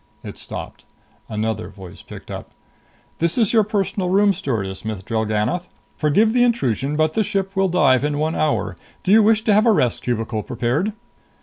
[0.23, 0.83] It stopped.
[1.29, 2.49] Another voice picked up.
[3.19, 5.69] "This is your Personal Room Stewardess, Miss Drellgannoth.
[5.95, 8.75] Forgive the intrusion, but the ship will dive in one hour.
[9.03, 10.93] Do you wish to have a rest cubicle prepared?"